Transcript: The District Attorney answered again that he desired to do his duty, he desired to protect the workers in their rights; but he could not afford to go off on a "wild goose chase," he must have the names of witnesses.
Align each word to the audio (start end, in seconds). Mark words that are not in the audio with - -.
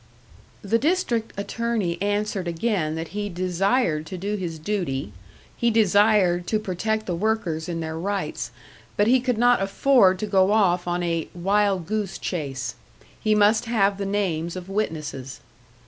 The 0.63 0.79
District 0.79 1.31
Attorney 1.37 2.01
answered 2.01 2.47
again 2.47 2.95
that 2.95 3.09
he 3.09 3.29
desired 3.29 4.07
to 4.07 4.17
do 4.17 4.35
his 4.35 4.57
duty, 4.57 5.13
he 5.55 5.69
desired 5.69 6.47
to 6.47 6.57
protect 6.59 7.05
the 7.05 7.13
workers 7.13 7.69
in 7.69 7.81
their 7.81 7.95
rights; 7.99 8.49
but 8.97 9.05
he 9.05 9.19
could 9.21 9.37
not 9.37 9.61
afford 9.61 10.17
to 10.17 10.25
go 10.25 10.53
off 10.53 10.87
on 10.87 11.03
a 11.03 11.27
"wild 11.35 11.85
goose 11.85 12.17
chase," 12.17 12.73
he 13.19 13.35
must 13.35 13.65
have 13.65 13.99
the 13.99 14.07
names 14.07 14.55
of 14.55 14.69
witnesses. 14.69 15.39